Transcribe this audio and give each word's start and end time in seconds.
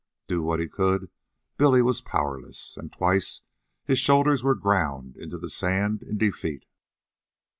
Do 0.25 0.41
what 0.41 0.59
he 0.59 0.67
could, 0.67 1.11
Billy 1.57 1.83
was 1.83 2.01
powerless, 2.01 2.75
and 2.75 2.91
twice 2.91 3.41
his 3.85 3.99
shoulders 3.99 4.41
were 4.43 4.55
ground 4.55 5.15
into 5.15 5.37
the 5.37 5.47
sand 5.47 6.01
in 6.01 6.17
defeat. 6.17 6.65